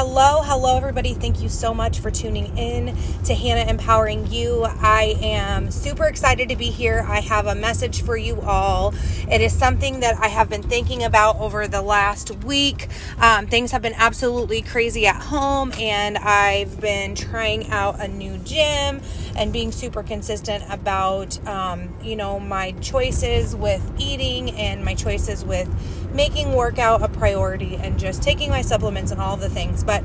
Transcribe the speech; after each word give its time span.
Hello, 0.00 0.42
hello, 0.44 0.76
everybody. 0.76 1.12
Thank 1.12 1.42
you 1.42 1.48
so 1.48 1.74
much 1.74 1.98
for 1.98 2.08
tuning 2.08 2.56
in 2.56 2.96
to 3.24 3.34
Hannah 3.34 3.68
Empowering 3.68 4.28
You. 4.28 4.62
I 4.62 5.18
am 5.20 5.72
super 5.72 6.06
excited 6.06 6.50
to 6.50 6.54
be 6.54 6.66
here. 6.66 7.04
I 7.08 7.18
have 7.18 7.46
a 7.46 7.56
message 7.56 8.02
for 8.02 8.16
you 8.16 8.40
all. 8.42 8.94
It 9.28 9.40
is 9.40 9.52
something 9.52 9.98
that 9.98 10.16
I 10.20 10.28
have 10.28 10.48
been 10.48 10.62
thinking 10.62 11.02
about 11.02 11.40
over 11.40 11.66
the 11.66 11.82
last 11.82 12.30
week. 12.44 12.86
Um, 13.20 13.48
things 13.48 13.72
have 13.72 13.82
been 13.82 13.94
absolutely 13.94 14.62
crazy 14.62 15.04
at 15.08 15.16
home, 15.16 15.72
and 15.72 16.16
I've 16.16 16.80
been 16.80 17.16
trying 17.16 17.68
out 17.70 18.00
a 18.00 18.06
new 18.06 18.38
gym 18.38 19.00
and 19.38 19.52
being 19.52 19.70
super 19.70 20.02
consistent 20.02 20.64
about, 20.68 21.46
um, 21.46 21.94
you 22.02 22.16
know, 22.16 22.40
my 22.40 22.72
choices 22.80 23.54
with 23.54 23.90
eating 23.96 24.50
and 24.56 24.84
my 24.84 24.94
choices 24.94 25.44
with 25.44 25.68
making 26.12 26.52
workout 26.52 27.02
a 27.02 27.08
priority 27.08 27.76
and 27.76 27.98
just 27.98 28.22
taking 28.22 28.50
my 28.50 28.60
supplements 28.62 29.12
and 29.12 29.20
all 29.20 29.36
the 29.36 29.48
things. 29.48 29.84
But 29.84 30.02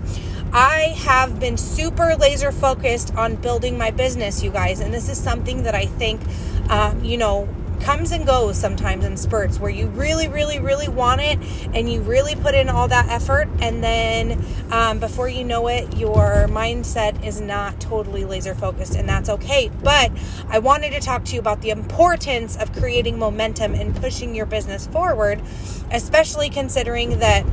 I 0.54 0.96
have 1.00 1.40
been 1.40 1.58
super 1.58 2.16
laser 2.16 2.52
focused 2.52 3.16
on 3.16 3.36
building 3.36 3.76
my 3.77 3.90
business, 3.90 4.44
you 4.44 4.52
guys. 4.52 4.80
And 4.80 4.94
this 4.94 5.10
is 5.10 5.18
something 5.18 5.63
that 5.63 5.74
I 5.74 5.88
think, 5.88 6.22
um, 6.70 7.04
you 7.04 7.18
know, 7.18 7.50
comes 7.84 8.14
and 8.14 8.26
goes 8.26 8.58
sometimes 8.58 9.04
in 9.04 9.18
spurts 9.18 9.60
where 9.60 9.70
you 9.70 9.88
really, 9.88 10.30
really, 10.30 10.58
really 10.58 10.88
want 10.88 11.20
it 11.20 11.38
and 11.74 11.91
you 11.91 12.02
really 12.02 12.34
put 12.34 12.55
in 12.55 12.70
all 12.70 12.88
that 12.88 13.10
effort. 13.10 13.50
And 13.60 13.84
then 13.84 14.44
um, 14.72 15.00
before 15.00 15.28
you 15.28 15.44
know 15.44 15.68
it, 15.68 15.98
your 15.98 16.48
mindset 16.50 17.26
is 17.26 17.41
not 17.41 17.80
totally 17.82 18.24
laser 18.24 18.55
focused, 18.55 18.96
and 18.96 19.08
that's 19.08 19.30
okay. 19.30 19.70
But 19.84 20.12
I 20.48 20.60
wanted 20.60 20.91
to 20.91 21.02
talk 21.02 21.26
to 21.26 21.34
you 21.34 21.40
about 21.40 21.62
the 21.62 21.72
importance 21.72 22.55
of 22.55 22.72
creating 22.72 23.20
momentum 23.20 23.74
and 23.74 23.94
pushing 23.96 24.34
your 24.34 24.46
business 24.46 24.88
forward, 24.88 25.41
especially 25.91 26.50
considering 26.50 27.20
that 27.20 27.46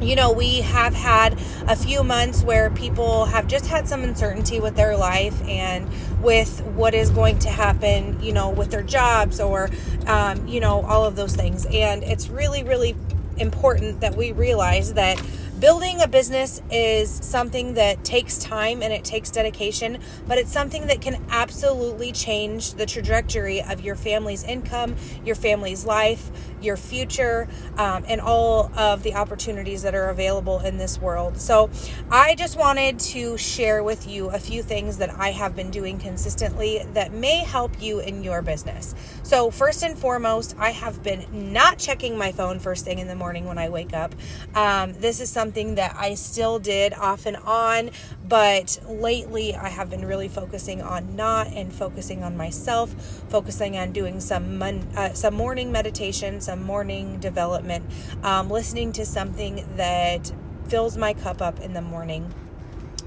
you 0.00 0.14
know, 0.14 0.32
we 0.32 0.60
have 0.60 0.94
had 0.94 1.38
a 1.66 1.76
few 1.76 2.02
months 2.02 2.42
where 2.42 2.70
people 2.70 3.24
have 3.26 3.46
just 3.46 3.66
had 3.66 3.88
some 3.88 4.02
uncertainty 4.02 4.60
with 4.60 4.76
their 4.76 4.96
life 4.96 5.40
and 5.48 5.88
with 6.22 6.60
what 6.74 6.94
is 6.94 7.10
going 7.10 7.38
to 7.40 7.48
happen, 7.48 8.22
you 8.22 8.32
know, 8.32 8.50
with 8.50 8.70
their 8.70 8.82
jobs 8.82 9.40
or, 9.40 9.70
um, 10.06 10.46
you 10.46 10.60
know, 10.60 10.82
all 10.82 11.04
of 11.04 11.16
those 11.16 11.34
things. 11.34 11.66
And 11.66 12.02
it's 12.02 12.28
really, 12.28 12.62
really 12.62 12.96
important 13.38 14.00
that 14.00 14.16
we 14.16 14.32
realize 14.32 14.94
that 14.94 15.20
building 15.58 16.02
a 16.02 16.08
business 16.08 16.60
is 16.70 17.10
something 17.10 17.74
that 17.74 18.04
takes 18.04 18.36
time 18.38 18.82
and 18.82 18.92
it 18.92 19.04
takes 19.04 19.30
dedication, 19.30 19.98
but 20.26 20.36
it's 20.36 20.52
something 20.52 20.86
that 20.88 21.00
can 21.00 21.24
absolutely 21.30 22.12
change 22.12 22.74
the 22.74 22.84
trajectory 22.84 23.62
of 23.62 23.80
your 23.80 23.94
family's 23.94 24.44
income, 24.44 24.94
your 25.24 25.34
family's 25.34 25.86
life, 25.86 26.30
your 26.60 26.76
future, 26.76 27.48
um, 27.78 28.04
and 28.06 28.20
all 28.20 28.70
of 28.76 29.02
the 29.02 29.14
opportunities 29.14 29.82
that 29.82 29.94
are 29.94 30.10
available 30.10 30.60
in 30.60 30.76
this 30.76 31.00
world. 31.00 31.40
So, 31.40 31.70
I 32.10 32.34
just 32.34 32.58
wanted 32.58 32.98
to 33.00 33.38
share 33.38 33.82
with 33.82 34.06
you 34.06 34.28
a 34.28 34.38
few 34.38 34.62
things 34.62 34.98
that 34.98 35.10
I 35.18 35.30
have 35.30 35.56
been 35.56 35.70
doing 35.70 35.98
consistently 35.98 36.84
that 36.92 37.12
may 37.12 37.38
help 37.38 37.80
you 37.80 38.00
in 38.00 38.22
your 38.22 38.42
business. 38.42 38.94
So, 39.22 39.50
first 39.50 39.82
and 39.82 39.98
foremost, 39.98 40.54
I 40.58 40.70
have 40.70 41.02
been 41.02 41.24
not 41.52 41.78
checking 41.78 42.18
my 42.18 42.32
phone 42.32 42.58
first 42.58 42.84
thing 42.84 42.98
in 42.98 43.08
the 43.08 43.14
morning 43.14 43.46
when 43.46 43.58
I 43.58 43.68
wake 43.68 43.94
up. 43.94 44.14
Um, 44.54 44.92
this 44.94 45.20
is 45.20 45.30
something 45.30 45.45
that 45.54 45.96
I 45.98 46.14
still 46.14 46.58
did 46.58 46.92
off 46.94 47.26
and 47.26 47.36
on, 47.36 47.90
but 48.26 48.80
lately 48.88 49.54
I 49.54 49.68
have 49.68 49.90
been 49.90 50.04
really 50.04 50.28
focusing 50.28 50.82
on 50.82 51.16
not 51.16 51.48
and 51.48 51.72
focusing 51.72 52.22
on 52.22 52.36
myself, 52.36 52.94
focusing 53.28 53.76
on 53.76 53.92
doing 53.92 54.20
some 54.20 54.58
mon- 54.58 54.88
uh, 54.96 55.12
some 55.12 55.34
morning 55.34 55.72
meditation, 55.72 56.40
some 56.40 56.62
morning 56.62 57.18
development, 57.20 57.84
um, 58.22 58.50
listening 58.50 58.92
to 58.92 59.06
something 59.06 59.66
that 59.76 60.32
fills 60.68 60.96
my 60.96 61.14
cup 61.14 61.40
up 61.40 61.60
in 61.60 61.72
the 61.72 61.82
morning 61.82 62.32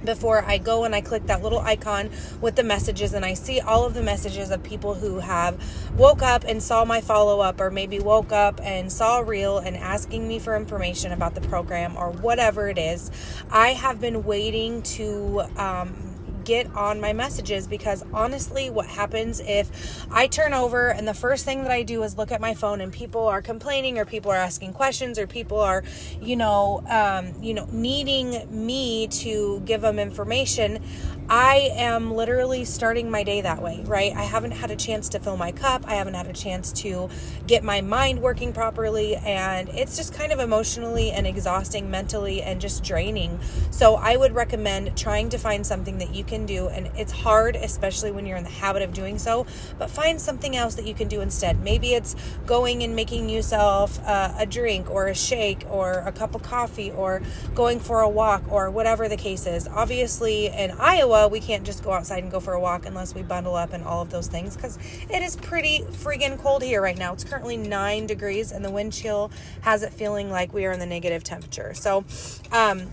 before 0.03 0.43
I 0.43 0.57
go 0.57 0.83
and 0.83 0.95
I 0.95 1.01
click 1.01 1.27
that 1.27 1.41
little 1.41 1.59
icon 1.59 2.09
with 2.41 2.55
the 2.55 2.63
messages 2.63 3.13
and 3.13 3.25
I 3.25 3.33
see 3.33 3.59
all 3.59 3.85
of 3.85 3.93
the 3.93 4.01
messages 4.01 4.51
of 4.51 4.63
people 4.63 4.95
who 4.95 5.19
have 5.19 5.61
woke 5.97 6.21
up 6.21 6.43
and 6.47 6.61
saw 6.61 6.85
my 6.85 7.01
follow 7.01 7.39
up 7.39 7.59
or 7.59 7.69
maybe 7.69 7.99
woke 7.99 8.31
up 8.31 8.59
and 8.63 8.91
saw 8.91 9.19
a 9.19 9.23
reel 9.23 9.57
and 9.57 9.75
asking 9.77 10.27
me 10.27 10.39
for 10.39 10.55
information 10.55 11.11
about 11.11 11.35
the 11.35 11.41
program 11.41 11.97
or 11.97 12.11
whatever 12.11 12.67
it 12.67 12.77
is. 12.77 13.11
I 13.51 13.69
have 13.69 13.99
been 13.99 14.23
waiting 14.23 14.81
to 14.83 15.41
um, 15.57 16.08
get 16.49 16.65
on 16.75 16.99
my 16.99 17.13
messages 17.13 17.67
because 17.67 18.03
honestly, 18.11 18.71
what 18.71 18.87
happens 18.87 19.39
if 19.39 19.69
I 20.11 20.25
turn 20.25 20.51
over 20.51 20.89
and 20.89 21.07
the 21.07 21.13
first 21.13 21.45
thing 21.45 21.61
that 21.61 21.71
I 21.71 21.83
do 21.83 22.01
is 22.01 22.17
look 22.17 22.31
at 22.31 22.41
my 22.41 22.55
phone 22.55 22.81
and 22.81 22.91
people 22.91 23.27
are 23.27 23.39
complaining 23.39 23.99
or 23.99 24.05
people 24.05 24.31
are 24.31 24.35
asking 24.37 24.73
questions 24.73 25.19
or 25.19 25.27
people 25.27 25.59
are, 25.59 25.83
you 26.19 26.35
know, 26.35 26.81
um, 26.89 27.43
you 27.43 27.53
know, 27.53 27.67
needing 27.71 28.47
me 28.49 29.05
to 29.09 29.61
give 29.63 29.81
them 29.81 29.99
information. 29.99 30.83
I 31.29 31.69
am 31.75 32.11
literally 32.15 32.65
starting 32.65 33.11
my 33.11 33.21
day 33.21 33.41
that 33.41 33.61
way, 33.61 33.83
right? 33.85 34.11
I 34.15 34.23
haven't 34.23 34.49
had 34.51 34.71
a 34.71 34.75
chance 34.75 35.09
to 35.09 35.19
fill 35.19 35.37
my 35.37 35.51
cup. 35.51 35.83
I 35.87 35.93
haven't 35.93 36.15
had 36.15 36.25
a 36.25 36.33
chance 36.33 36.71
to 36.81 37.07
get 37.45 37.63
my 37.63 37.81
mind 37.81 38.19
working 38.19 38.51
properly. 38.51 39.15
And 39.15 39.69
it's 39.69 39.95
just 39.95 40.11
kind 40.11 40.31
of 40.31 40.39
emotionally 40.39 41.11
and 41.11 41.27
exhausting 41.27 41.91
mentally 41.91 42.41
and 42.41 42.59
just 42.59 42.83
draining. 42.83 43.39
So 43.69 43.93
I 43.95 44.17
would 44.17 44.33
recommend 44.33 44.97
trying 44.97 45.29
to 45.29 45.37
find 45.37 45.67
something 45.67 45.99
that 45.99 46.15
you 46.15 46.23
can 46.23 46.47
do. 46.47 46.67
And 46.67 46.89
it's 46.97 47.11
hard, 47.11 47.55
especially 47.55 48.09
when 48.09 48.25
you're 48.25 48.37
in 48.37 48.43
the 48.43 48.49
habit 48.49 48.81
of 48.81 48.91
doing 48.91 49.19
so, 49.19 49.45
but 49.77 49.91
find 49.91 50.19
something 50.19 50.55
else 50.55 50.73
that 50.75 50.87
you 50.87 50.95
can 50.95 51.07
do 51.07 51.21
instead. 51.21 51.61
Maybe 51.61 51.93
it's 51.93 52.15
going 52.47 52.81
and 52.81 52.95
making 52.95 53.29
yourself 53.29 53.99
uh, 54.03 54.33
a 54.39 54.47
drink 54.47 54.89
or 54.89 55.07
a 55.07 55.15
shake 55.15 55.63
or 55.69 55.99
a 56.07 56.11
cup 56.11 56.33
of 56.33 56.41
coffee 56.41 56.89
or 56.89 57.21
going 57.53 57.79
for 57.79 57.99
a 57.99 58.09
walk 58.09 58.41
or 58.49 58.71
whatever 58.71 59.07
the 59.07 59.17
case 59.17 59.45
is. 59.45 59.67
Obviously, 59.67 60.47
in 60.47 60.71
Iowa, 60.71 61.18
we 61.27 61.39
can't 61.39 61.65
just 61.65 61.83
go 61.83 61.91
outside 61.91 62.23
and 62.23 62.31
go 62.31 62.39
for 62.39 62.53
a 62.53 62.59
walk 62.59 62.85
unless 62.85 63.13
we 63.13 63.23
bundle 63.23 63.55
up 63.55 63.73
and 63.73 63.83
all 63.83 64.01
of 64.01 64.09
those 64.09 64.27
things 64.27 64.55
because 64.55 64.77
it 65.09 65.21
is 65.21 65.35
pretty 65.35 65.79
friggin' 65.91 66.39
cold 66.39 66.63
here 66.63 66.81
right 66.81 66.97
now. 66.97 67.13
It's 67.13 67.23
currently 67.23 67.57
nine 67.57 68.07
degrees 68.07 68.51
and 68.51 68.63
the 68.63 68.71
wind 68.71 68.93
chill 68.93 69.31
has 69.61 69.83
it 69.83 69.91
feeling 69.91 70.29
like 70.29 70.53
we 70.53 70.65
are 70.65 70.71
in 70.71 70.79
the 70.79 70.85
negative 70.85 71.23
temperature. 71.23 71.73
So, 71.73 72.05
um, 72.51 72.91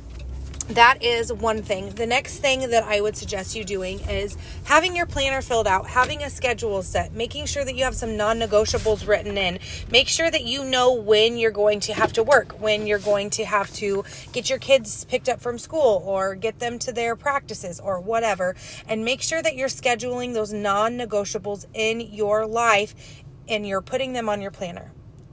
that 0.69 1.01
is 1.01 1.33
one 1.33 1.63
thing. 1.63 1.91
The 1.91 2.07
next 2.07 2.39
thing 2.39 2.71
that 2.71 2.83
I 2.83 3.01
would 3.01 3.17
suggest 3.17 3.55
you 3.55 3.65
doing 3.65 4.01
is 4.01 4.37
having 4.65 4.97
your 4.97 5.07
planner 5.07 5.41
filled 5.41 5.69
out, 5.69 5.87
having 5.87 6.23
a 6.25 6.31
schedule 6.31 6.83
set, 6.83 7.13
making 7.13 7.47
sure 7.47 7.65
that 7.65 7.77
you 7.77 7.85
have 7.85 7.95
some 7.95 8.17
non 8.17 8.41
negotiables 8.41 9.07
written 9.07 9.39
in. 9.39 9.61
Make 9.91 10.09
sure 10.09 10.29
that 10.29 10.45
you 10.45 10.65
know 10.65 10.93
when 10.93 11.37
you're 11.37 11.53
going 11.53 11.79
to 11.81 11.95
have 11.95 12.13
to 12.15 12.23
work, 12.25 12.61
when 12.61 12.87
you're 12.87 12.99
going 12.99 13.31
to 13.31 13.45
have 13.45 13.73
to 13.75 14.05
get 14.33 14.51
your 14.51 14.59
kids 14.59 15.05
picked 15.05 15.29
up 15.29 15.41
from 15.41 15.59
school 15.59 16.03
or 16.05 16.35
get 16.35 16.59
them 16.59 16.81
to 16.81 16.93
their 16.93 17.15
practices 17.15 17.79
or 17.79 18.01
whatever. 18.01 18.57
And 18.89 19.05
make 19.05 19.23
sure 19.23 19.43
that 19.43 19.55
you're 19.55 19.69
scheduling 19.69 20.35
those 20.35 20.53
non 20.53 20.99
negotiables 20.99 21.67
in 21.75 22.01
your 22.01 22.45
life 22.45 23.23
and 23.49 23.67
you're 23.67 23.83
putting 23.83 24.15
them 24.15 24.29
on 24.29 24.43
your 24.43 24.51
planner. 24.51 24.91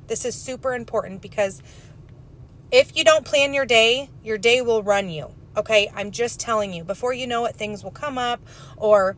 This 0.08 0.26
is 0.26 0.36
super 0.36 0.76
important 0.76 1.22
because 1.22 1.64
if 2.74 2.98
you 2.98 3.04
don't 3.04 3.24
plan 3.24 3.54
your 3.54 3.68
day, 3.68 4.10
your 4.24 4.40
day 4.40 4.60
will 4.60 4.82
run 4.82 5.08
you. 5.08 5.30
Okay, 5.56 5.92
I'm 5.96 6.10
just 6.10 6.40
telling 6.40 6.74
you. 6.74 6.84
Before 6.84 7.14
you 7.14 7.28
know 7.28 7.46
it, 7.46 7.56
things 7.56 7.84
will 7.84 7.92
come 7.92 8.18
up 8.18 8.42
or 8.76 9.16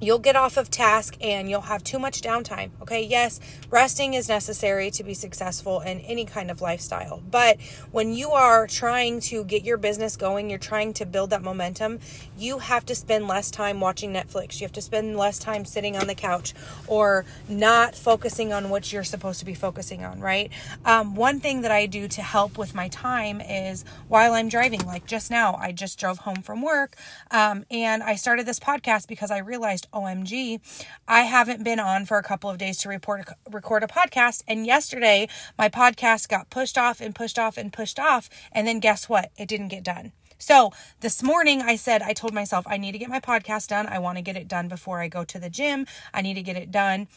you'll 0.00 0.18
get 0.18 0.34
off 0.34 0.56
of 0.56 0.70
task 0.70 1.16
and 1.20 1.50
you'll 1.50 1.60
have 1.60 1.84
too 1.84 1.98
much 1.98 2.22
downtime. 2.22 2.70
Okay, 2.80 3.02
yes, 3.04 3.38
resting 3.70 4.14
is 4.14 4.28
necessary 4.28 4.90
to 4.90 5.04
be 5.04 5.14
successful 5.14 5.80
in 5.80 6.00
any 6.00 6.24
kind 6.24 6.50
of 6.50 6.60
lifestyle. 6.60 7.22
But 7.30 7.60
when 7.90 8.14
you 8.14 8.30
are 8.30 8.66
trying 8.66 9.20
to 9.22 9.44
get 9.44 9.64
your 9.64 9.76
business 9.76 10.16
going, 10.16 10.48
you're 10.48 10.58
trying 10.58 10.94
to 10.94 11.06
build 11.06 11.30
that 11.30 11.42
momentum, 11.42 12.00
you 12.38 12.58
have 12.58 12.86
to 12.86 12.94
spend 12.94 13.28
less 13.28 13.50
time 13.50 13.80
watching 13.80 14.12
Netflix. 14.12 14.60
You 14.60 14.64
have 14.64 14.72
to 14.72 14.82
spend 14.82 15.16
less 15.16 15.38
time 15.38 15.64
sitting 15.64 15.96
on 15.96 16.06
the 16.06 16.14
couch 16.14 16.54
or 16.86 17.24
not 17.48 17.94
focusing 17.94 18.52
on 18.52 18.70
what 18.70 18.92
you're 18.92 19.04
supposed 19.04 19.40
to 19.40 19.44
be 19.44 19.54
focusing 19.54 20.04
on, 20.04 20.20
right? 20.20 20.50
Um, 20.84 21.14
one 21.14 21.40
thing 21.40 21.60
that 21.62 21.70
I 21.70 21.86
do 21.86 22.08
to 22.08 22.22
help 22.22 22.56
with 22.56 22.74
my 22.74 22.88
time 22.88 23.40
is 23.40 23.84
while 24.08 24.32
I'm 24.32 24.48
driving, 24.48 24.86
like 24.86 25.06
just 25.06 25.30
now, 25.30 25.54
I 25.56 25.72
just 25.72 25.98
drove 25.98 26.18
home 26.18 26.42
from 26.42 26.62
work 26.62 26.96
um, 27.30 27.64
and 27.70 28.02
I 28.02 28.14
started 28.14 28.46
this 28.46 28.58
podcast 28.58 29.06
because 29.06 29.30
I 29.30 29.38
realized 29.38 29.88
OMG, 29.92 30.60
I 31.06 31.22
haven't 31.22 31.64
been 31.64 31.80
on 31.80 32.06
for 32.06 32.18
a 32.18 32.22
couple 32.22 32.50
of 32.50 32.58
days 32.58 32.78
to 32.78 32.88
report 32.88 33.28
record 33.50 33.82
a 33.82 33.86
podcast. 33.86 34.42
And 34.46 34.66
yesterday, 34.66 35.28
my 35.58 35.68
podcast 35.68 36.28
got 36.28 36.50
pushed 36.50 36.78
off 36.78 37.00
and 37.00 37.14
pushed 37.14 37.38
off 37.38 37.56
and 37.56 37.72
pushed 37.72 37.98
off. 37.98 38.28
And 38.52 38.66
then 38.66 38.80
guess 38.80 39.08
what? 39.08 39.30
It 39.38 39.48
didn't 39.48 39.68
get 39.68 39.84
done. 39.84 40.12
So 40.38 40.72
this 41.00 41.22
morning, 41.22 41.60
I 41.60 41.76
said, 41.76 42.00
I 42.00 42.14
told 42.14 42.32
myself, 42.32 42.64
I 42.66 42.78
need 42.78 42.92
to 42.92 42.98
get 42.98 43.10
my 43.10 43.20
podcast 43.20 43.68
done. 43.68 43.86
I 43.86 43.98
want 43.98 44.16
to 44.16 44.22
get 44.22 44.36
it 44.36 44.48
done 44.48 44.68
before 44.68 45.00
I 45.00 45.08
go 45.08 45.22
to 45.22 45.38
the 45.38 45.50
gym. 45.50 45.86
I 46.14 46.22
need 46.22 46.34
to 46.34 46.42
get 46.42 46.56
it 46.56 46.70
done 46.70 47.08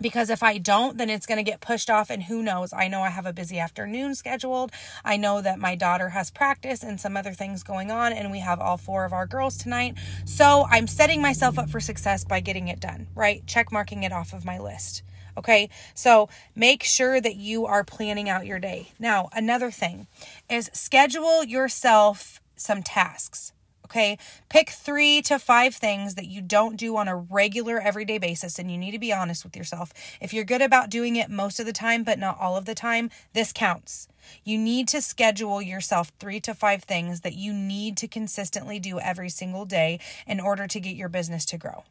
because 0.00 0.30
if 0.30 0.42
I 0.42 0.58
don't, 0.58 0.96
then 0.96 1.10
it's 1.10 1.26
going 1.26 1.44
to 1.44 1.48
get 1.50 1.60
pushed 1.60 1.90
off. 1.90 2.10
And 2.10 2.24
who 2.24 2.42
knows? 2.42 2.72
I 2.72 2.88
know 2.88 3.02
I 3.02 3.10
have 3.10 3.26
a 3.26 3.32
busy 3.32 3.58
afternoon 3.58 4.14
scheduled. 4.14 4.72
I 5.04 5.16
know 5.16 5.40
that 5.42 5.58
my 5.58 5.74
daughter 5.74 6.10
has 6.10 6.30
practice 6.30 6.82
and 6.82 7.00
some 7.00 7.16
other 7.16 7.32
things 7.32 7.62
going 7.62 7.90
on, 7.90 8.12
and 8.12 8.30
we 8.30 8.40
have 8.40 8.60
all 8.60 8.76
four 8.76 9.04
of 9.04 9.12
our 9.12 9.26
girls 9.26 9.56
tonight. 9.56 9.94
So 10.24 10.66
I'm 10.70 10.86
setting 10.86 11.22
myself 11.22 11.58
up 11.58 11.70
for 11.70 11.80
success 11.80 12.24
by 12.24 12.40
getting 12.40 12.68
it 12.68 12.80
done, 12.80 13.08
right? 13.14 13.46
Check 13.46 13.72
marking 13.72 14.02
it 14.02 14.12
off 14.12 14.32
of 14.32 14.44
my 14.44 14.58
list. 14.58 15.02
Okay, 15.36 15.70
so 15.94 16.28
make 16.56 16.82
sure 16.82 17.20
that 17.20 17.36
you 17.36 17.64
are 17.64 17.84
planning 17.84 18.28
out 18.28 18.44
your 18.44 18.58
day. 18.58 18.90
Now, 18.98 19.28
another 19.32 19.70
thing 19.70 20.08
is 20.50 20.68
schedule 20.72 21.44
yourself 21.44 22.40
some 22.56 22.82
tasks. 22.82 23.52
Okay. 23.90 24.18
Pick 24.50 24.68
three 24.68 25.22
to 25.22 25.38
five 25.38 25.74
things 25.74 26.14
that 26.14 26.26
you 26.26 26.42
don't 26.42 26.76
do 26.76 26.98
on 26.98 27.08
a 27.08 27.16
regular 27.16 27.80
everyday 27.80 28.18
basis. 28.18 28.58
And 28.58 28.70
you 28.70 28.76
need 28.76 28.90
to 28.90 28.98
be 28.98 29.14
honest 29.14 29.44
with 29.44 29.56
yourself. 29.56 29.94
If 30.20 30.34
you're 30.34 30.44
good 30.44 30.60
about 30.60 30.90
doing 30.90 31.16
it 31.16 31.30
most 31.30 31.58
of 31.58 31.64
the 31.64 31.72
time, 31.72 32.04
but 32.04 32.18
not 32.18 32.38
all 32.38 32.58
of 32.58 32.66
the 32.66 32.74
time, 32.74 33.08
this 33.32 33.50
counts. 33.50 34.06
You 34.44 34.58
need 34.58 34.88
to 34.88 35.00
schedule 35.00 35.62
yourself 35.62 36.12
three 36.18 36.38
to 36.40 36.52
five 36.52 36.84
things 36.84 37.22
that 37.22 37.34
you 37.34 37.54
need 37.54 37.96
to 37.96 38.08
consistently 38.08 38.78
do 38.78 39.00
every 39.00 39.30
single 39.30 39.64
day 39.64 40.00
in 40.26 40.38
order 40.38 40.66
to 40.66 40.80
get 40.80 40.94
your 40.94 41.08
business 41.08 41.46
to 41.46 41.56
grow. 41.56 41.84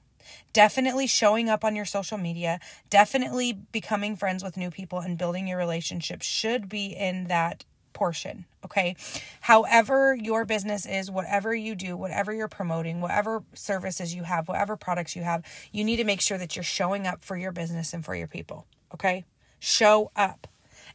Definitely 0.53 1.07
showing 1.07 1.49
up 1.49 1.63
on 1.63 1.75
your 1.75 1.85
social 1.85 2.17
media, 2.19 2.59
definitely 2.91 3.53
becoming 3.53 4.15
friends 4.15 4.43
with 4.43 4.55
new 4.55 4.69
people 4.69 4.99
and 4.99 5.17
building 5.17 5.47
your 5.47 5.57
relationship 5.57 6.21
should 6.21 6.69
be 6.69 6.87
in 6.87 7.23
that 7.25 7.63
portion. 7.93 8.45
Okay. 8.65 8.95
However, 9.41 10.15
your 10.15 10.45
business 10.45 10.85
is, 10.85 11.09
whatever 11.09 11.55
you 11.55 11.75
do, 11.75 11.95
whatever 11.95 12.33
you're 12.33 12.47
promoting, 12.47 13.01
whatever 13.01 13.43
services 13.53 14.13
you 14.13 14.23
have, 14.23 14.47
whatever 14.47 14.75
products 14.75 15.15
you 15.15 15.23
have, 15.23 15.43
you 15.71 15.83
need 15.83 15.97
to 15.97 16.03
make 16.03 16.21
sure 16.21 16.37
that 16.37 16.55
you're 16.55 16.63
showing 16.63 17.07
up 17.07 17.23
for 17.23 17.37
your 17.37 17.51
business 17.51 17.93
and 17.93 18.03
for 18.03 18.15
your 18.15 18.27
people. 18.27 18.67
Okay. 18.93 19.25
Show 19.59 20.11
up 20.15 20.47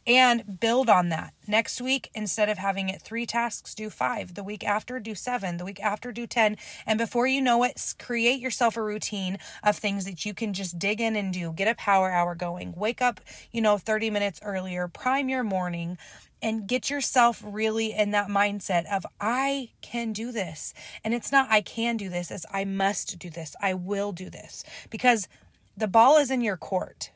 and 0.05 0.59
build 0.59 0.89
on 0.89 1.09
that. 1.09 1.33
Next 1.47 1.81
week, 1.81 2.09
instead 2.13 2.49
of 2.49 2.57
having 2.57 2.89
it 2.89 3.01
three 3.01 3.25
tasks, 3.25 3.75
do 3.75 3.89
five. 3.89 4.35
The 4.35 4.43
week 4.43 4.63
after, 4.63 4.99
do 4.99 5.15
seven. 5.15 5.57
The 5.57 5.65
week 5.65 5.81
after, 5.81 6.11
do 6.11 6.25
10. 6.25 6.57
And 6.85 6.97
before 6.97 7.27
you 7.27 7.41
know 7.41 7.63
it, 7.63 7.95
create 7.99 8.39
yourself 8.39 8.77
a 8.77 8.83
routine 8.83 9.37
of 9.63 9.77
things 9.77 10.05
that 10.05 10.25
you 10.25 10.33
can 10.33 10.53
just 10.53 10.79
dig 10.79 11.01
in 11.01 11.15
and 11.15 11.33
do. 11.33 11.51
Get 11.51 11.67
a 11.67 11.75
power 11.75 12.11
hour 12.11 12.35
going. 12.35 12.73
Wake 12.75 13.01
up, 13.01 13.19
you 13.51 13.61
know, 13.61 13.77
30 13.77 14.09
minutes 14.09 14.39
earlier. 14.43 14.87
Prime 14.87 15.29
your 15.29 15.43
morning 15.43 15.97
and 16.43 16.67
get 16.67 16.89
yourself 16.89 17.41
really 17.45 17.93
in 17.93 18.11
that 18.11 18.27
mindset 18.27 18.85
of 18.91 19.05
I 19.19 19.69
can 19.81 20.11
do 20.11 20.31
this. 20.31 20.73
And 21.03 21.13
it's 21.13 21.31
not 21.31 21.47
I 21.49 21.61
can 21.61 21.95
do 21.95 22.09
this, 22.09 22.29
it's 22.29 22.45
I 22.53 22.65
must 22.65 23.17
do 23.17 23.29
this. 23.29 23.55
I 23.61 23.73
will 23.73 24.11
do 24.11 24.29
this 24.29 24.63
because 24.89 25.29
the 25.75 25.87
ball 25.87 26.17
is 26.17 26.29
in 26.29 26.41
your 26.41 26.57
court. 26.57 27.11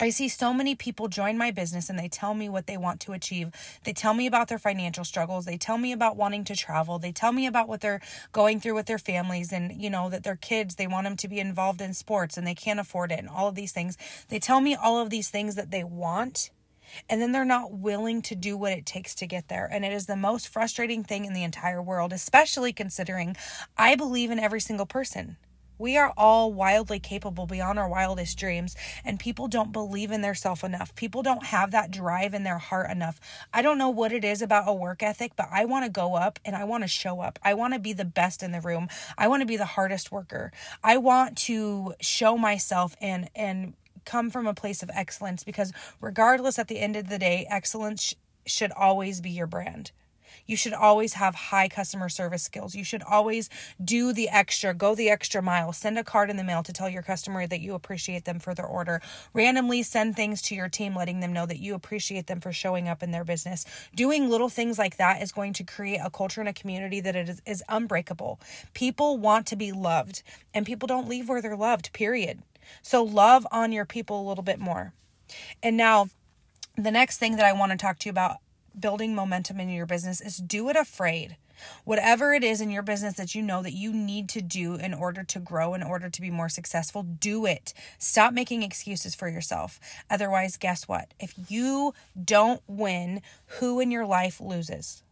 I 0.00 0.10
see 0.10 0.28
so 0.28 0.54
many 0.54 0.76
people 0.76 1.08
join 1.08 1.36
my 1.36 1.50
business 1.50 1.90
and 1.90 1.98
they 1.98 2.08
tell 2.08 2.32
me 2.32 2.48
what 2.48 2.68
they 2.68 2.76
want 2.76 3.00
to 3.00 3.12
achieve. 3.12 3.50
They 3.82 3.92
tell 3.92 4.14
me 4.14 4.26
about 4.26 4.46
their 4.46 4.58
financial 4.58 5.04
struggles. 5.04 5.44
They 5.44 5.56
tell 5.56 5.76
me 5.76 5.90
about 5.90 6.16
wanting 6.16 6.44
to 6.44 6.56
travel. 6.56 7.00
They 7.00 7.10
tell 7.10 7.32
me 7.32 7.46
about 7.46 7.68
what 7.68 7.80
they're 7.80 8.00
going 8.30 8.60
through 8.60 8.76
with 8.76 8.86
their 8.86 8.98
families 8.98 9.52
and, 9.52 9.72
you 9.72 9.90
know, 9.90 10.08
that 10.08 10.22
their 10.22 10.36
kids, 10.36 10.76
they 10.76 10.86
want 10.86 11.04
them 11.04 11.16
to 11.16 11.28
be 11.28 11.40
involved 11.40 11.80
in 11.80 11.94
sports 11.94 12.36
and 12.36 12.46
they 12.46 12.54
can't 12.54 12.78
afford 12.78 13.10
it 13.10 13.18
and 13.18 13.28
all 13.28 13.48
of 13.48 13.56
these 13.56 13.72
things. 13.72 13.98
They 14.28 14.38
tell 14.38 14.60
me 14.60 14.76
all 14.76 15.00
of 15.00 15.10
these 15.10 15.30
things 15.30 15.56
that 15.56 15.72
they 15.72 15.82
want 15.82 16.50
and 17.10 17.20
then 17.20 17.32
they're 17.32 17.44
not 17.44 17.72
willing 17.72 18.22
to 18.22 18.34
do 18.34 18.56
what 18.56 18.72
it 18.72 18.86
takes 18.86 19.14
to 19.16 19.26
get 19.26 19.48
there. 19.48 19.68
And 19.70 19.84
it 19.84 19.92
is 19.92 20.06
the 20.06 20.16
most 20.16 20.48
frustrating 20.48 21.04
thing 21.04 21.24
in 21.24 21.32
the 21.32 21.42
entire 21.42 21.82
world, 21.82 22.12
especially 22.12 22.72
considering 22.72 23.36
I 23.76 23.94
believe 23.94 24.30
in 24.30 24.38
every 24.38 24.60
single 24.60 24.86
person. 24.86 25.36
We 25.78 25.96
are 25.96 26.12
all 26.16 26.52
wildly 26.52 26.98
capable 26.98 27.46
beyond 27.46 27.78
our 27.78 27.88
wildest 27.88 28.38
dreams, 28.38 28.76
and 29.04 29.18
people 29.18 29.48
don't 29.48 29.72
believe 29.72 30.10
in 30.10 30.22
themselves 30.22 30.64
enough. 30.64 30.94
People 30.94 31.22
don't 31.22 31.46
have 31.46 31.70
that 31.70 31.90
drive 31.90 32.34
in 32.34 32.42
their 32.42 32.58
heart 32.58 32.90
enough. 32.90 33.20
I 33.52 33.62
don't 33.62 33.78
know 33.78 33.88
what 33.88 34.12
it 34.12 34.24
is 34.24 34.42
about 34.42 34.68
a 34.68 34.74
work 34.74 35.02
ethic, 35.02 35.32
but 35.36 35.48
I 35.50 35.64
want 35.64 35.84
to 35.84 35.90
go 35.90 36.14
up 36.14 36.38
and 36.44 36.56
I 36.56 36.64
want 36.64 36.84
to 36.84 36.88
show 36.88 37.20
up. 37.20 37.38
I 37.42 37.54
want 37.54 37.74
to 37.74 37.80
be 37.80 37.92
the 37.92 38.04
best 38.04 38.42
in 38.42 38.52
the 38.52 38.60
room. 38.60 38.88
I 39.16 39.28
want 39.28 39.42
to 39.42 39.46
be 39.46 39.56
the 39.56 39.64
hardest 39.64 40.10
worker. 40.10 40.52
I 40.82 40.96
want 40.98 41.36
to 41.38 41.94
show 42.00 42.36
myself 42.36 42.96
and 43.00 43.30
and 43.34 43.74
come 44.04 44.30
from 44.30 44.46
a 44.46 44.54
place 44.54 44.82
of 44.82 44.90
excellence 44.94 45.44
because 45.44 45.72
regardless 46.00 46.58
at 46.58 46.68
the 46.68 46.78
end 46.78 46.96
of 46.96 47.08
the 47.08 47.18
day, 47.18 47.46
excellence 47.50 48.02
sh- 48.02 48.14
should 48.46 48.72
always 48.72 49.20
be 49.20 49.30
your 49.30 49.46
brand. 49.46 49.92
You 50.48 50.56
should 50.56 50.72
always 50.72 51.12
have 51.12 51.34
high 51.34 51.68
customer 51.68 52.08
service 52.08 52.42
skills. 52.42 52.74
You 52.74 52.82
should 52.82 53.02
always 53.02 53.50
do 53.84 54.14
the 54.14 54.30
extra, 54.30 54.72
go 54.72 54.94
the 54.94 55.10
extra 55.10 55.42
mile, 55.42 55.74
send 55.74 55.98
a 55.98 56.02
card 56.02 56.30
in 56.30 56.38
the 56.38 56.42
mail 56.42 56.62
to 56.62 56.72
tell 56.72 56.88
your 56.88 57.02
customer 57.02 57.46
that 57.46 57.60
you 57.60 57.74
appreciate 57.74 58.24
them 58.24 58.40
for 58.40 58.54
their 58.54 58.66
order. 58.66 59.02
Randomly 59.34 59.82
send 59.82 60.16
things 60.16 60.40
to 60.42 60.54
your 60.54 60.70
team, 60.70 60.96
letting 60.96 61.20
them 61.20 61.34
know 61.34 61.44
that 61.44 61.58
you 61.58 61.74
appreciate 61.74 62.28
them 62.28 62.40
for 62.40 62.50
showing 62.50 62.88
up 62.88 63.02
in 63.02 63.10
their 63.10 63.24
business. 63.24 63.66
Doing 63.94 64.30
little 64.30 64.48
things 64.48 64.78
like 64.78 64.96
that 64.96 65.22
is 65.22 65.32
going 65.32 65.52
to 65.52 65.64
create 65.64 66.00
a 66.02 66.08
culture 66.08 66.40
and 66.40 66.48
a 66.48 66.54
community 66.54 67.00
that 67.02 67.14
is, 67.14 67.42
is 67.46 67.62
unbreakable. 67.68 68.40
People 68.72 69.18
want 69.18 69.46
to 69.48 69.56
be 69.56 69.70
loved, 69.70 70.22
and 70.54 70.64
people 70.64 70.86
don't 70.86 71.08
leave 71.08 71.28
where 71.28 71.42
they're 71.42 71.56
loved, 71.56 71.92
period. 71.92 72.42
So 72.80 73.02
love 73.02 73.46
on 73.52 73.70
your 73.70 73.84
people 73.84 74.18
a 74.20 74.26
little 74.26 74.44
bit 74.44 74.58
more. 74.58 74.94
And 75.62 75.76
now, 75.76 76.08
the 76.76 76.90
next 76.90 77.18
thing 77.18 77.36
that 77.36 77.44
I 77.44 77.52
want 77.52 77.72
to 77.72 77.78
talk 77.78 77.98
to 77.98 78.06
you 78.06 78.10
about 78.10 78.36
building 78.80 79.14
momentum 79.14 79.60
in 79.60 79.68
your 79.68 79.86
business 79.86 80.20
is 80.20 80.36
do 80.36 80.68
it 80.68 80.76
afraid. 80.76 81.36
Whatever 81.84 82.32
it 82.32 82.44
is 82.44 82.60
in 82.60 82.70
your 82.70 82.82
business 82.82 83.14
that 83.14 83.34
you 83.34 83.42
know 83.42 83.62
that 83.62 83.72
you 83.72 83.92
need 83.92 84.28
to 84.30 84.42
do 84.42 84.74
in 84.74 84.94
order 84.94 85.24
to 85.24 85.40
grow, 85.40 85.74
in 85.74 85.82
order 85.82 86.08
to 86.08 86.20
be 86.20 86.30
more 86.30 86.48
successful, 86.48 87.02
do 87.02 87.46
it. 87.46 87.74
Stop 87.98 88.32
making 88.32 88.62
excuses 88.62 89.14
for 89.14 89.28
yourself. 89.28 89.80
Otherwise, 90.08 90.56
guess 90.56 90.86
what? 90.86 91.12
If 91.18 91.34
you 91.48 91.94
don't 92.22 92.62
win, 92.66 93.22
who 93.58 93.80
in 93.80 93.90
your 93.90 94.06
life 94.06 94.40
loses? 94.40 95.02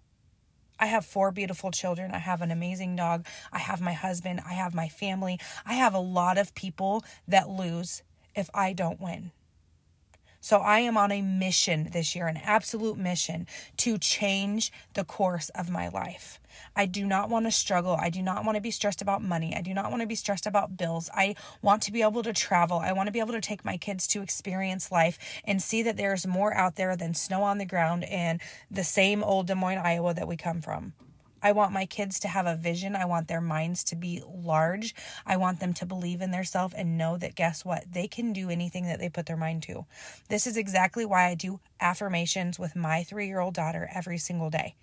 I 0.79 0.87
have 0.87 1.07
four 1.07 1.31
beautiful 1.31 1.71
children. 1.71 2.13
I 2.13 2.19
have 2.19 2.43
an 2.43 2.51
amazing 2.51 2.97
dog. 2.97 3.27
I 3.53 3.59
have 3.59 3.81
my 3.81 3.95
husband. 3.95 4.41
I 4.47 4.53
have 4.53 4.75
my 4.75 4.89
family. 4.89 5.41
I 5.65 5.75
have 5.75 5.95
a 5.95 5.99
lot 5.99 6.39
of 6.39 6.55
people 6.55 7.05
that 7.27 7.49
lose 7.49 8.03
if 8.35 8.51
I 8.53 8.73
don't 8.73 9.01
win. 9.01 9.33
So 10.47 10.59
I 10.59 10.79
am 10.79 10.97
on 10.97 11.11
a 11.11 11.23
mission 11.23 11.89
this 11.93 12.15
year, 12.15 12.29
an 12.29 12.37
absolute 12.37 12.97
mission 12.97 13.49
to 13.79 13.99
change 13.99 14.71
the 14.95 15.03
course 15.03 15.49
of 15.57 15.71
my 15.71 15.89
life. 15.89 16.39
I 16.77 16.87
do 16.87 17.05
not 17.05 17.29
want 17.29 17.47
to 17.47 17.51
struggle. 17.51 17.99
I 18.01 18.11
do 18.11 18.23
not 18.23 18.45
want 18.45 18.55
to 18.55 18.61
be 18.61 18.71
stressed 18.71 19.03
about 19.03 19.25
money. 19.25 19.57
I 19.57 19.61
do 19.61 19.75
not 19.75 19.91
want 19.91 20.03
to 20.03 20.07
be 20.07 20.15
stressed 20.15 20.47
about 20.47 20.77
bills. 20.77 21.11
I 21.13 21.35
want 21.63 21.83
to 21.83 21.93
be 21.93 22.01
able 22.01 22.23
to 22.23 22.33
travel. 22.33 22.79
I 22.79 22.93
want 22.93 23.09
to 23.09 23.13
be 23.13 23.19
able 23.19 23.33
to 23.33 23.41
take 23.41 23.65
my 23.65 23.77
kids 23.77 24.07
to 24.07 24.23
experience 24.23 24.93
life 24.93 25.19
and 25.43 25.61
see 25.61 25.83
that 25.83 25.97
there's 25.97 26.29
more 26.29 26.55
out 26.55 26.77
there 26.77 26.95
than 26.95 27.15
snow 27.15 27.43
on 27.43 27.59
the 27.59 27.65
ground 27.65 28.05
and 28.05 28.41
the 28.71 28.85
same 28.85 29.25
old 29.25 29.49
Des 29.49 29.57
Moines, 29.57 29.79
Iowa 29.79 30.15
that 30.15 30.29
we 30.29 30.37
come 30.37 30.61
from. 30.61 30.93
I 31.47 31.53
want 31.53 31.71
my 31.71 31.87
kids 31.87 32.19
to 32.21 32.29
have 32.29 32.47
a 32.47 32.57
vision. 32.57 32.97
I 32.97 33.05
want 33.05 33.29
their 33.29 33.41
minds 33.41 33.85
to 33.85 33.95
be 33.95 34.21
large. 34.27 34.97
I 35.25 35.37
want 35.37 35.61
them 35.61 35.75
to 35.75 35.87
believe 35.87 36.21
in 36.21 36.33
themselves 36.33 36.75
and 36.75 36.99
know 36.99 37.17
that 37.19 37.37
guess 37.37 37.65
what? 37.65 37.85
They 37.93 38.09
can 38.09 38.33
do 38.33 38.51
anything 38.51 38.87
that 38.87 38.99
they 38.99 39.09
put 39.09 39.27
their 39.27 39.37
mind 39.37 39.63
to. 39.63 39.87
This 40.29 40.49
is 40.49 40.57
exactly 40.57 41.07
why 41.07 41.27
I 41.27 41.37
do 41.37 41.61
affirmations 41.81 42.59
with 42.59 42.75
my 42.75 43.07
3-year-old 43.09 43.55
daughter 43.55 43.89
every 43.95 44.19
single 44.19 44.51
day. 44.51 44.75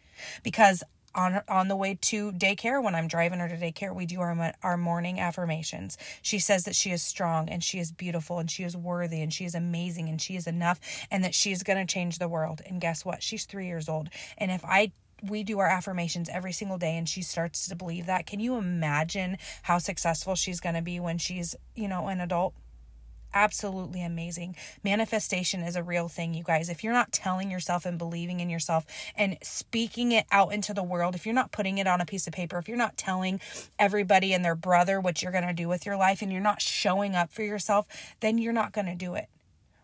Because 0.41 0.83
on 1.15 1.41
on 1.47 1.67
the 1.67 1.75
way 1.75 1.97
to 2.01 2.31
daycare 2.31 2.81
when 2.81 2.95
I'm 2.95 3.07
driving 3.07 3.39
her 3.39 3.47
to 3.47 3.55
daycare 3.55 3.93
we 3.93 4.07
do 4.07 4.21
our 4.21 4.53
our 4.63 4.77
morning 4.77 5.19
affirmations. 5.19 5.97
She 6.21 6.39
says 6.39 6.63
that 6.63 6.75
she 6.75 6.91
is 6.91 7.03
strong 7.03 7.49
and 7.49 7.63
she 7.63 7.77
is 7.77 7.91
beautiful 7.91 8.39
and 8.39 8.49
she 8.49 8.63
is 8.63 8.75
worthy 8.75 9.21
and 9.21 9.31
she 9.31 9.45
is 9.45 9.53
amazing 9.53 10.09
and 10.09 10.19
she 10.19 10.35
is 10.35 10.47
enough 10.47 10.79
and 11.11 11.23
that 11.23 11.35
she 11.35 11.51
is 11.51 11.61
going 11.61 11.85
to 11.85 11.93
change 11.93 12.17
the 12.17 12.29
world. 12.29 12.61
And 12.65 12.81
guess 12.81 13.05
what? 13.05 13.21
She's 13.21 13.45
3 13.45 13.67
years 13.67 13.89
old. 13.89 14.09
And 14.39 14.49
if 14.49 14.63
I 14.65 14.91
we 15.27 15.43
do 15.43 15.59
our 15.59 15.67
affirmations 15.67 16.29
every 16.29 16.51
single 16.51 16.77
day 16.77 16.97
and 16.97 17.07
she 17.07 17.21
starts 17.21 17.67
to 17.67 17.75
believe 17.75 18.05
that 18.05 18.25
can 18.25 18.39
you 18.39 18.55
imagine 18.55 19.37
how 19.63 19.77
successful 19.77 20.35
she's 20.35 20.59
going 20.59 20.75
to 20.75 20.81
be 20.81 20.99
when 20.99 21.17
she's 21.17 21.55
you 21.75 21.87
know 21.87 22.07
an 22.07 22.19
adult 22.19 22.53
absolutely 23.33 24.03
amazing. 24.03 24.55
Manifestation 24.83 25.61
is 25.61 25.75
a 25.75 25.83
real 25.83 26.07
thing, 26.07 26.33
you 26.33 26.43
guys. 26.43 26.69
If 26.69 26.83
you're 26.83 26.93
not 26.93 27.11
telling 27.11 27.49
yourself 27.49 27.85
and 27.85 27.97
believing 27.97 28.39
in 28.39 28.49
yourself 28.49 28.85
and 29.15 29.37
speaking 29.41 30.11
it 30.11 30.25
out 30.31 30.53
into 30.53 30.73
the 30.73 30.83
world, 30.83 31.15
if 31.15 31.25
you're 31.25 31.35
not 31.35 31.51
putting 31.51 31.77
it 31.77 31.87
on 31.87 32.01
a 32.01 32.05
piece 32.05 32.27
of 32.27 32.33
paper, 32.33 32.57
if 32.57 32.67
you're 32.67 32.77
not 32.77 32.97
telling 32.97 33.39
everybody 33.79 34.33
and 34.33 34.43
their 34.45 34.55
brother 34.55 34.99
what 34.99 35.21
you're 35.21 35.31
going 35.31 35.47
to 35.47 35.53
do 35.53 35.67
with 35.67 35.85
your 35.85 35.97
life 35.97 36.21
and 36.21 36.31
you're 36.31 36.41
not 36.41 36.61
showing 36.61 37.15
up 37.15 37.31
for 37.31 37.43
yourself, 37.43 37.87
then 38.19 38.37
you're 38.37 38.53
not 38.53 38.71
going 38.71 38.87
to 38.87 38.95
do 38.95 39.15
it. 39.15 39.27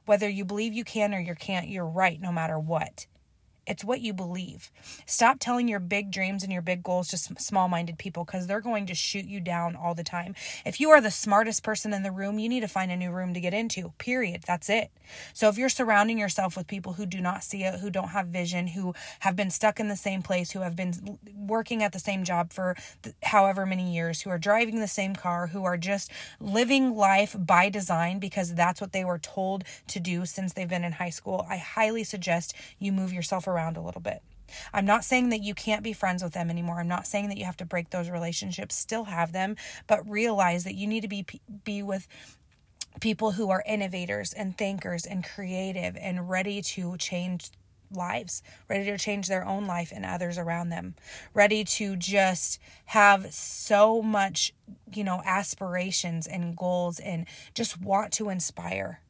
Whether 0.06 0.30
you 0.30 0.46
believe 0.46 0.74
you 0.74 0.84
can 0.84 1.14
or 1.14 1.20
you 1.20 1.36
can't, 1.36 1.68
you're 1.68 1.86
right 1.86 2.20
no 2.20 2.32
matter 2.32 2.58
what. 2.58 3.06
It's 3.70 3.86
what 3.86 4.02
you 4.02 4.14
believe. 4.14 4.72
Stop 5.06 5.38
telling 5.40 5.68
your 5.68 5.80
big 5.80 6.12
dreams 6.12 6.44
and 6.44 6.52
your 6.52 6.64
big 6.64 6.84
goals 6.84 7.08
to 7.10 7.18
small 7.18 7.68
minded 7.70 8.00
people 8.00 8.26
because 8.26 8.48
they're 8.48 8.62
going 8.62 8.88
to 8.88 8.96
shoot 8.96 9.26
you 9.26 9.40
down 9.40 9.76
all 9.76 9.94
the 9.94 10.04
time. 10.04 10.34
If 10.66 10.80
you 10.80 10.90
are 10.90 11.00
the 11.00 11.12
smartest 11.12 11.64
person 11.64 11.94
in 11.94 12.02
the 12.02 12.12
room, 12.12 12.40
you 12.40 12.50
need 12.50 12.62
to 12.62 12.68
find 12.68 12.92
a 12.92 12.98
new 12.98 13.12
room 13.12 13.34
to 13.36 13.40
get 13.40 13.54
into, 13.54 13.94
period. 14.00 14.44
That's 14.48 14.70
it. 14.70 14.90
So 15.34 15.50
if 15.50 15.58
you're 15.58 15.70
surrounding 15.70 16.18
yourself 16.18 16.58
with 16.58 16.66
people 16.66 16.94
who 16.94 17.06
do 17.06 17.22
not 17.22 17.44
see 17.44 17.64
it, 17.64 17.80
who 17.80 17.92
don't 17.92 18.10
have 18.10 18.28
vision, 18.28 18.68
who 18.68 18.96
have 19.20 19.36
been 19.36 19.52
stuck 19.52 19.80
in 19.80 19.88
the 19.88 19.96
same 19.96 20.24
place, 20.24 20.52
who 20.52 20.62
have 20.62 20.76
been 20.76 21.20
working 21.36 21.84
at 21.84 21.94
the 21.94 22.00
same 22.00 22.24
job 22.24 22.52
for 22.52 22.76
however 23.22 23.68
many 23.68 23.94
years, 23.94 24.22
who 24.22 24.32
are 24.32 24.40
driving 24.40 24.80
the 24.80 24.88
same 24.88 25.16
car, 25.16 25.48
who 25.48 25.64
are 25.64 25.78
just 25.78 26.12
living 26.40 26.96
life 26.96 27.36
by 27.38 27.70
design 27.70 28.18
because 28.18 28.56
that's 28.56 28.82
what 28.82 28.94
they 28.94 29.06
were 29.06 29.20
told 29.20 29.64
to 29.88 30.00
do 30.00 30.26
since 30.26 30.54
they've 30.54 30.68
been 30.68 30.84
in 30.84 30.94
high 30.94 31.10
school, 31.12 31.46
I 31.48 31.58
highly 31.58 32.04
suggest 32.04 32.56
you 32.80 32.92
move 32.92 33.14
yourself 33.14 33.48
around 33.48 33.59
around 33.60 33.78
a 33.78 33.82
little 33.82 34.02
bit. 34.02 34.22
I'm 34.74 34.86
not 34.86 35.04
saying 35.04 35.30
that 35.30 35.44
you 35.44 35.54
can't 35.54 35.84
be 35.84 35.94
friends 35.94 36.24
with 36.24 36.34
them 36.34 36.50
anymore. 36.50 36.80
I'm 36.80 36.88
not 36.88 37.06
saying 37.06 37.30
that 37.30 37.38
you 37.38 37.46
have 37.46 37.58
to 37.58 37.66
break 37.66 37.90
those 37.90 38.10
relationships, 38.10 38.76
still 38.76 39.04
have 39.04 39.32
them, 39.32 39.56
but 39.86 40.10
realize 40.10 40.64
that 40.64 40.76
you 40.76 40.88
need 40.88 41.02
to 41.02 41.08
be 41.08 41.26
be 41.64 41.84
with 41.84 42.08
people 43.00 43.32
who 43.32 43.50
are 43.52 43.64
innovators 43.68 44.34
and 44.34 44.58
thinkers 44.58 45.06
and 45.06 45.24
creative 45.24 45.96
and 46.00 46.30
ready 46.30 46.62
to 46.62 46.98
change 46.98 47.52
lives, 47.92 48.42
ready 48.68 48.86
to 48.86 48.98
change 48.98 49.28
their 49.28 49.46
own 49.46 49.68
life 49.68 49.92
and 49.96 50.06
others 50.06 50.38
around 50.38 50.70
them, 50.70 50.96
ready 51.34 51.64
to 51.64 51.96
just 51.96 52.60
have 52.86 53.32
so 53.34 54.02
much, 54.02 54.54
you 54.94 55.04
know, 55.04 55.22
aspirations 55.26 56.28
and 56.28 56.56
goals 56.56 57.00
and 57.00 57.26
just 57.54 57.82
want 57.82 58.12
to 58.14 58.30
inspire 58.30 59.02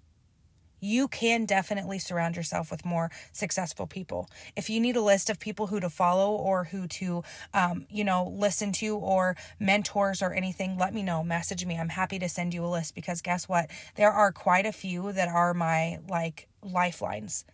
you 0.80 1.08
can 1.08 1.46
definitely 1.46 2.00
surround 2.00 2.36
yourself 2.36 2.72
with 2.72 2.86
more 2.86 3.12
successful 3.32 3.88
people. 3.88 4.30
If 4.56 4.70
you 4.70 4.80
need 4.80 4.96
a 4.96 5.02
list 5.02 5.30
of 5.30 5.40
people 5.40 5.68
who 5.68 5.80
to 5.80 5.90
follow 5.90 6.32
or 6.36 6.66
who 6.66 6.88
to, 6.88 7.24
um, 7.54 7.86
you 7.90 8.04
know, 8.04 8.34
listen 8.36 8.72
to 8.74 8.96
or 8.98 9.36
mentors 9.60 10.22
or 10.22 10.34
anything, 10.34 10.78
let 10.78 10.94
me 10.94 11.04
know. 11.04 11.24
Message 11.24 11.66
me. 11.66 11.78
I'm 11.78 11.90
happy 11.90 12.20
to 12.20 12.30
send 12.30 12.54
you 12.54 12.66
a 12.66 12.68
list 12.68 12.96
because 12.96 13.22
guess 13.22 13.48
what? 13.48 13.70
There 13.96 14.12
are 14.12 14.32
quite 14.32 14.66
a 14.66 14.72
few 14.72 15.12
that 15.12 15.28
are 15.28 15.54
my 15.54 16.00
like 16.08 16.48
lifelines. 16.64 17.46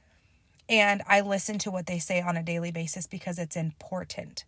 And 0.67 1.03
I 1.07 1.21
listen 1.21 1.59
to 1.59 1.71
what 1.71 1.85
they 1.85 1.99
say 1.99 2.21
on 2.21 2.37
a 2.37 2.43
daily 2.43 2.71
basis 2.71 3.05
because 3.05 3.37
it's 3.37 3.55
important. 3.55 4.45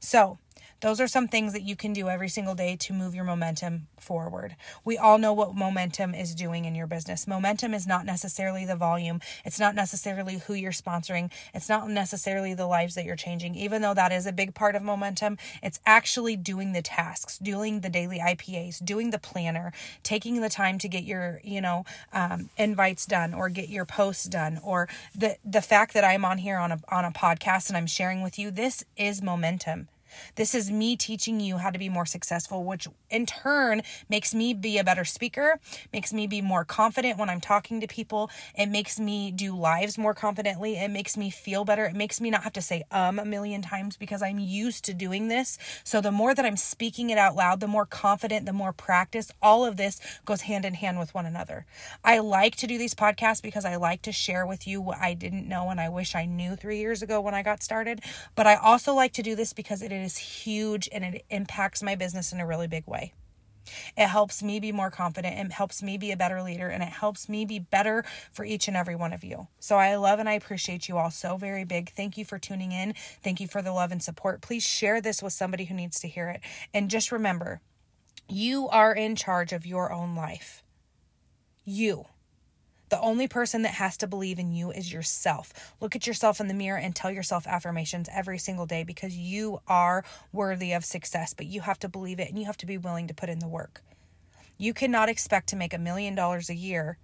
So, 0.00 0.38
those 0.80 1.00
are 1.00 1.08
some 1.08 1.28
things 1.28 1.52
that 1.52 1.62
you 1.62 1.76
can 1.76 1.92
do 1.92 2.08
every 2.08 2.28
single 2.28 2.54
day 2.54 2.76
to 2.76 2.92
move 2.92 3.14
your 3.14 3.24
momentum 3.24 3.88
forward. 3.98 4.54
We 4.84 4.96
all 4.96 5.18
know 5.18 5.32
what 5.32 5.54
momentum 5.54 6.14
is 6.14 6.34
doing 6.34 6.64
in 6.64 6.74
your 6.74 6.86
business. 6.86 7.26
Momentum 7.26 7.74
is 7.74 7.86
not 7.86 8.06
necessarily 8.06 8.64
the 8.64 8.76
volume, 8.76 9.20
it's 9.44 9.58
not 9.58 9.74
necessarily 9.74 10.38
who 10.38 10.54
you're 10.54 10.72
sponsoring, 10.72 11.30
it's 11.52 11.68
not 11.68 11.88
necessarily 11.88 12.54
the 12.54 12.66
lives 12.66 12.94
that 12.94 13.04
you're 13.04 13.16
changing. 13.16 13.54
Even 13.54 13.82
though 13.82 13.94
that 13.94 14.12
is 14.12 14.26
a 14.26 14.32
big 14.32 14.54
part 14.54 14.76
of 14.76 14.82
momentum, 14.82 15.36
it's 15.62 15.80
actually 15.84 16.36
doing 16.36 16.72
the 16.72 16.82
tasks, 16.82 17.38
doing 17.38 17.80
the 17.80 17.90
daily 17.90 18.18
IPAs, 18.18 18.84
doing 18.84 19.10
the 19.10 19.18
planner, 19.18 19.72
taking 20.02 20.40
the 20.40 20.48
time 20.48 20.78
to 20.78 20.88
get 20.88 21.04
your, 21.04 21.40
you 21.42 21.60
know, 21.60 21.84
um, 22.12 22.50
invites 22.56 23.06
done 23.06 23.34
or 23.34 23.48
get 23.48 23.68
your 23.68 23.84
posts 23.84 24.24
done 24.24 24.60
or 24.62 24.88
the 25.14 25.36
the 25.44 25.62
fact 25.62 25.94
that 25.94 26.04
I'm 26.04 26.24
on 26.24 26.38
here 26.38 26.58
on 26.58 26.72
a 26.72 26.80
on 26.88 27.04
a 27.04 27.10
podcast 27.10 27.68
and 27.68 27.76
I'm 27.76 27.86
sharing 27.86 28.22
with 28.22 28.38
you 28.38 28.50
this 28.50 28.84
is 28.96 29.22
momentum 29.22 29.88
this 30.34 30.54
is 30.54 30.70
me 30.70 30.96
teaching 30.96 31.40
you 31.40 31.58
how 31.58 31.70
to 31.70 31.78
be 31.78 31.88
more 31.88 32.06
successful, 32.06 32.64
which 32.64 32.88
in 33.10 33.26
turn 33.26 33.82
makes 34.08 34.34
me 34.34 34.54
be 34.54 34.78
a 34.78 34.84
better 34.84 35.04
speaker, 35.04 35.60
makes 35.92 36.12
me 36.12 36.26
be 36.26 36.40
more 36.40 36.64
confident 36.64 37.18
when 37.18 37.30
I'm 37.30 37.40
talking 37.40 37.80
to 37.80 37.86
people. 37.86 38.30
It 38.56 38.66
makes 38.66 38.98
me 38.98 39.30
do 39.30 39.56
lives 39.56 39.98
more 39.98 40.14
confidently. 40.14 40.76
It 40.76 40.90
makes 40.90 41.16
me 41.16 41.30
feel 41.30 41.64
better. 41.64 41.86
It 41.86 41.94
makes 41.94 42.20
me 42.20 42.30
not 42.30 42.42
have 42.42 42.52
to 42.54 42.62
say 42.62 42.84
um 42.90 43.18
a 43.18 43.24
million 43.24 43.62
times 43.62 43.96
because 43.96 44.22
I'm 44.22 44.38
used 44.38 44.84
to 44.84 44.94
doing 44.94 45.28
this. 45.28 45.58
So 45.84 46.00
the 46.00 46.12
more 46.12 46.34
that 46.34 46.44
I'm 46.44 46.56
speaking 46.56 47.10
it 47.10 47.18
out 47.18 47.34
loud, 47.34 47.60
the 47.60 47.66
more 47.66 47.86
confident, 47.86 48.46
the 48.46 48.52
more 48.52 48.72
practice, 48.72 49.30
all 49.42 49.64
of 49.64 49.76
this 49.76 50.00
goes 50.24 50.42
hand 50.42 50.64
in 50.64 50.74
hand 50.74 50.98
with 50.98 51.14
one 51.14 51.26
another. 51.26 51.66
I 52.04 52.18
like 52.18 52.56
to 52.56 52.66
do 52.66 52.78
these 52.78 52.94
podcasts 52.94 53.42
because 53.42 53.64
I 53.64 53.76
like 53.76 54.02
to 54.02 54.12
share 54.12 54.46
with 54.46 54.66
you 54.66 54.80
what 54.80 54.98
I 54.98 55.14
didn't 55.14 55.48
know 55.48 55.70
and 55.70 55.80
I 55.80 55.88
wish 55.88 56.14
I 56.14 56.24
knew 56.24 56.56
three 56.56 56.78
years 56.78 57.02
ago 57.02 57.20
when 57.20 57.34
I 57.34 57.42
got 57.42 57.62
started. 57.62 58.00
But 58.34 58.46
I 58.46 58.56
also 58.56 58.94
like 58.94 59.12
to 59.14 59.22
do 59.22 59.34
this 59.34 59.52
because 59.52 59.82
it 59.98 60.04
is 60.04 60.18
huge 60.18 60.88
and 60.92 61.04
it 61.04 61.24
impacts 61.30 61.82
my 61.82 61.94
business 61.94 62.32
in 62.32 62.40
a 62.40 62.46
really 62.46 62.66
big 62.66 62.86
way. 62.86 63.12
It 63.96 64.06
helps 64.06 64.42
me 64.42 64.60
be 64.60 64.72
more 64.72 64.90
confident. 64.90 65.38
It 65.38 65.52
helps 65.52 65.82
me 65.82 65.98
be 65.98 66.10
a 66.10 66.16
better 66.16 66.42
leader 66.42 66.68
and 66.68 66.82
it 66.82 66.88
helps 66.88 67.28
me 67.28 67.44
be 67.44 67.58
better 67.58 68.04
for 68.32 68.44
each 68.44 68.68
and 68.68 68.76
every 68.76 68.96
one 68.96 69.12
of 69.12 69.24
you. 69.24 69.48
So 69.58 69.76
I 69.76 69.96
love 69.96 70.18
and 70.18 70.28
I 70.28 70.34
appreciate 70.34 70.88
you 70.88 70.96
all 70.96 71.10
so 71.10 71.36
very 71.36 71.64
big. 71.64 71.90
Thank 71.90 72.16
you 72.16 72.24
for 72.24 72.38
tuning 72.38 72.72
in. 72.72 72.94
Thank 73.22 73.40
you 73.40 73.48
for 73.48 73.62
the 73.62 73.72
love 73.72 73.92
and 73.92 74.02
support. 74.02 74.40
Please 74.40 74.62
share 74.62 75.00
this 75.00 75.22
with 75.22 75.32
somebody 75.32 75.66
who 75.66 75.74
needs 75.74 76.00
to 76.00 76.08
hear 76.08 76.28
it. 76.28 76.40
And 76.72 76.90
just 76.90 77.12
remember, 77.12 77.60
you 78.28 78.68
are 78.68 78.94
in 78.94 79.16
charge 79.16 79.52
of 79.52 79.66
your 79.66 79.92
own 79.92 80.14
life. 80.14 80.62
You. 81.64 82.06
The 82.88 83.00
only 83.00 83.28
person 83.28 83.62
that 83.62 83.74
has 83.74 83.96
to 83.98 84.06
believe 84.06 84.38
in 84.38 84.52
you 84.52 84.70
is 84.70 84.92
yourself. 84.92 85.52
Look 85.80 85.94
at 85.94 86.06
yourself 86.06 86.40
in 86.40 86.48
the 86.48 86.54
mirror 86.54 86.78
and 86.78 86.96
tell 86.96 87.10
yourself 87.10 87.46
affirmations 87.46 88.08
every 88.12 88.38
single 88.38 88.66
day 88.66 88.82
because 88.82 89.16
you 89.16 89.60
are 89.68 90.04
worthy 90.32 90.72
of 90.72 90.84
success, 90.84 91.34
but 91.34 91.46
you 91.46 91.60
have 91.62 91.78
to 91.80 91.88
believe 91.88 92.18
it 92.18 92.28
and 92.28 92.38
you 92.38 92.46
have 92.46 92.56
to 92.58 92.66
be 92.66 92.78
willing 92.78 93.06
to 93.08 93.14
put 93.14 93.28
in 93.28 93.40
the 93.40 93.48
work. 93.48 93.82
You 94.56 94.72
cannot 94.72 95.08
expect 95.08 95.48
to 95.50 95.56
make 95.56 95.74
a 95.74 95.78
million 95.78 96.14
dollars 96.14 96.48
a 96.48 96.54
year 96.54 96.98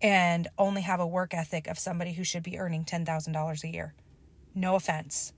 and 0.00 0.48
only 0.56 0.82
have 0.82 1.00
a 1.00 1.06
work 1.06 1.34
ethic 1.34 1.66
of 1.66 1.78
somebody 1.78 2.14
who 2.14 2.24
should 2.24 2.42
be 2.42 2.58
earning 2.58 2.84
$10,000 2.84 3.64
a 3.64 3.68
year. 3.68 3.94
No 4.54 4.76
offense. 4.76 5.32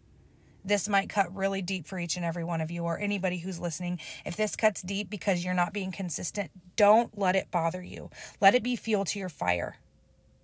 This 0.64 0.88
might 0.88 1.08
cut 1.08 1.34
really 1.34 1.62
deep 1.62 1.86
for 1.86 1.98
each 1.98 2.16
and 2.16 2.24
every 2.24 2.44
one 2.44 2.60
of 2.60 2.70
you 2.70 2.84
or 2.84 2.98
anybody 2.98 3.38
who's 3.38 3.60
listening. 3.60 3.98
If 4.24 4.36
this 4.36 4.56
cuts 4.56 4.82
deep 4.82 5.10
because 5.10 5.44
you're 5.44 5.54
not 5.54 5.72
being 5.72 5.92
consistent, 5.92 6.50
don't 6.76 7.16
let 7.18 7.36
it 7.36 7.50
bother 7.50 7.82
you. 7.82 8.10
Let 8.40 8.54
it 8.54 8.62
be 8.62 8.76
fuel 8.76 9.04
to 9.06 9.18
your 9.18 9.28
fire. 9.28 9.76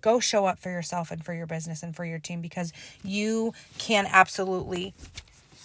Go 0.01 0.19
show 0.19 0.45
up 0.45 0.59
for 0.59 0.69
yourself 0.69 1.11
and 1.11 1.23
for 1.23 1.33
your 1.33 1.47
business 1.47 1.83
and 1.83 1.95
for 1.95 2.05
your 2.05 2.19
team 2.19 2.41
because 2.41 2.71
you 3.03 3.53
can 3.77 4.07
absolutely 4.09 4.93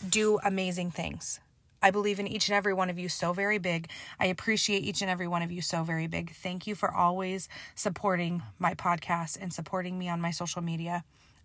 do 0.08 0.38
amazing 0.44 0.90
things. 0.90 1.40
I 1.82 1.90
believe 1.90 2.20
in 2.20 2.28
each 2.28 2.48
and 2.48 2.54
every 2.54 2.72
one 2.72 2.90
of 2.90 2.98
you 2.98 3.08
so 3.08 3.32
very 3.32 3.58
big. 3.58 3.90
I 4.20 4.26
appreciate 4.26 4.84
each 4.84 5.02
and 5.02 5.10
every 5.10 5.26
one 5.26 5.42
of 5.42 5.50
you 5.50 5.60
so 5.60 5.82
very 5.82 6.06
big. 6.06 6.30
Thank 6.30 6.66
you 6.66 6.76
for 6.76 6.94
always 6.94 7.48
supporting 7.74 8.42
my 8.58 8.74
podcast 8.74 9.36
and 9.40 9.52
supporting 9.52 9.98
me 9.98 10.08
on 10.08 10.20
my 10.20 10.30
social 10.30 10.62
media. 10.62 11.02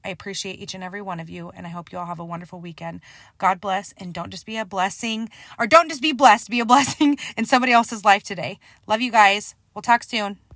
I 0.08 0.12
appreciate 0.12 0.60
each 0.62 0.74
and 0.74 0.84
every 0.84 1.02
one 1.02 1.20
of 1.20 1.30
you, 1.30 1.50
and 1.50 1.68
I 1.68 1.70
hope 1.70 1.92
you 1.92 1.98
all 1.98 2.06
have 2.06 2.20
a 2.20 2.26
wonderful 2.26 2.62
weekend. 2.62 3.02
God 3.40 3.60
bless, 3.60 3.94
and 3.98 4.14
don't 4.14 4.32
just 4.32 4.46
be 4.46 4.56
a 4.58 4.64
blessing, 4.64 5.30
or 5.60 5.68
don't 5.68 5.90
just 5.90 6.02
be 6.02 6.14
blessed, 6.14 6.50
be 6.50 6.62
a 6.62 6.66
blessing 6.74 7.18
in 7.36 7.44
somebody 7.46 7.74
else's 7.74 8.06
life 8.06 8.24
today. 8.24 8.58
Love 8.88 9.02
you 9.02 9.12
guys. 9.12 9.54
We'll 9.76 9.82
talk 9.82 10.04
soon. 10.04 10.38